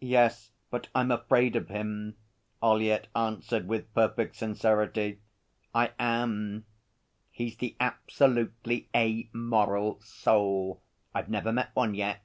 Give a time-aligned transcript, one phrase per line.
[0.00, 2.16] 'Yes, but I'm afraid of him,'
[2.60, 5.20] Ollyett answered with perfect sincerity.
[5.72, 6.66] 'I am.
[7.30, 10.82] He's the Absolutely Amoral Soul.
[11.14, 12.24] I've never met one yet.'